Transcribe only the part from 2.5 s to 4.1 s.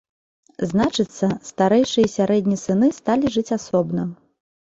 сыны сталі жыць асобна.